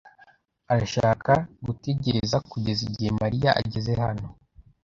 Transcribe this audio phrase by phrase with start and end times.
[0.73, 1.33] arashaka
[1.65, 4.27] gutegereza kugeza igihe Mariya ageze hano.